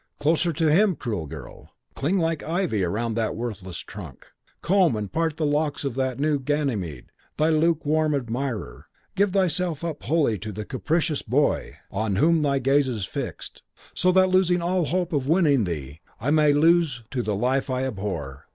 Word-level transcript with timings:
Closer 0.17 0.51
to 0.51 0.71
him, 0.71 0.95
cruel 0.95 1.27
girl! 1.27 1.75
Cling 1.93 2.17
like 2.17 2.41
ivy 2.41 2.81
round 2.83 3.15
that 3.15 3.35
worthless 3.35 3.77
trunk. 3.81 4.29
Comb 4.63 4.95
and 4.95 5.11
part 5.11 5.37
the 5.37 5.45
locks 5.45 5.83
of 5.83 5.93
that 5.93 6.19
new 6.19 6.39
Ganymede, 6.39 7.11
thy 7.37 7.49
lukewarm 7.49 8.15
admirer. 8.15 8.87
Give 9.13 9.31
thyself 9.31 9.83
up 9.83 10.01
wholly 10.01 10.39
to 10.39 10.51
the 10.51 10.65
capricious 10.65 11.21
boy 11.21 11.77
on 11.91 12.15
whom 12.15 12.41
thy 12.41 12.57
gaze 12.57 12.87
is 12.87 13.05
fixed, 13.05 13.61
so 13.93 14.11
that 14.13 14.29
losing 14.29 14.59
all 14.59 14.85
hope 14.85 15.13
of 15.13 15.27
winning 15.27 15.65
thee 15.65 16.01
I 16.19 16.31
may 16.31 16.51
lose 16.51 17.03
too 17.11 17.21
the 17.21 17.35
life 17.35 17.69
I 17.69 17.83
abhor. 17.85 18.47